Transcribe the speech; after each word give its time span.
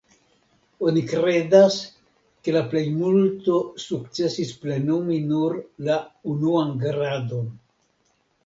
Oni 0.91 1.01
kredas, 1.11 1.75
ke 2.47 2.55
la 2.55 2.63
plejmulto 2.71 3.59
sukcesis 3.85 4.55
plenumi 4.65 5.21
nur 5.33 5.61
la 5.91 5.99
"unuan 6.35 6.77
gradon". 6.87 7.55